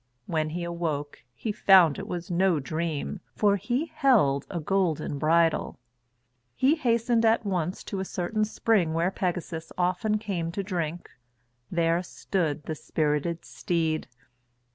[0.25, 5.77] When he awoke, he found it was no dream, for he held a golden bridle.
[6.55, 11.07] He hastened at once to a certain spring where Pegasus often came to drink.
[11.69, 14.07] There stood the spirited steed.